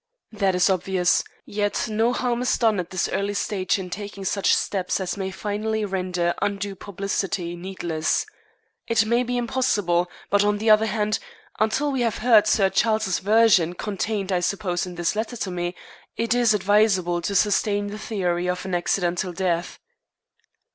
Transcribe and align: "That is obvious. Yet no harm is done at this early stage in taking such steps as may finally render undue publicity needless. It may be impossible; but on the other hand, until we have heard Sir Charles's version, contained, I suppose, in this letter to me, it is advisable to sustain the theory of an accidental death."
"That 0.31 0.55
is 0.55 0.67
obvious. 0.67 1.23
Yet 1.45 1.87
no 1.87 2.11
harm 2.11 2.41
is 2.41 2.57
done 2.57 2.79
at 2.79 2.89
this 2.89 3.07
early 3.09 3.35
stage 3.35 3.77
in 3.77 3.91
taking 3.91 4.25
such 4.25 4.55
steps 4.55 4.99
as 4.99 5.15
may 5.15 5.29
finally 5.29 5.85
render 5.85 6.33
undue 6.41 6.73
publicity 6.73 7.55
needless. 7.55 8.25
It 8.87 9.05
may 9.05 9.21
be 9.21 9.37
impossible; 9.37 10.09
but 10.31 10.43
on 10.43 10.57
the 10.57 10.71
other 10.71 10.87
hand, 10.87 11.19
until 11.59 11.91
we 11.91 12.01
have 12.01 12.17
heard 12.17 12.47
Sir 12.47 12.71
Charles's 12.71 13.19
version, 13.19 13.73
contained, 13.75 14.31
I 14.31 14.39
suppose, 14.39 14.87
in 14.87 14.95
this 14.95 15.15
letter 15.15 15.37
to 15.37 15.51
me, 15.51 15.75
it 16.17 16.33
is 16.33 16.55
advisable 16.55 17.21
to 17.21 17.35
sustain 17.35 17.85
the 17.85 17.99
theory 17.99 18.49
of 18.49 18.65
an 18.65 18.73
accidental 18.73 19.31
death." 19.31 19.77